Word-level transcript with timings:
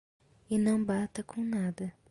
E 0.49 0.57
não 0.57 0.83
bata 0.83 1.23
com 1.23 1.43
nada. 1.43 1.93